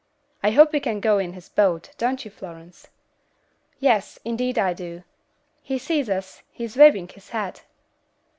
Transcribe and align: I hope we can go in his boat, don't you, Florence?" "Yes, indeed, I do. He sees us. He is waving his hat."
I 0.41 0.49
hope 0.49 0.71
we 0.71 0.79
can 0.79 0.99
go 0.99 1.19
in 1.19 1.33
his 1.33 1.47
boat, 1.47 1.91
don't 1.99 2.25
you, 2.25 2.31
Florence?" 2.31 2.87
"Yes, 3.79 4.17
indeed, 4.25 4.57
I 4.57 4.73
do. 4.73 5.03
He 5.61 5.77
sees 5.77 6.09
us. 6.09 6.41
He 6.51 6.63
is 6.63 6.75
waving 6.75 7.07
his 7.09 7.29
hat." 7.29 7.65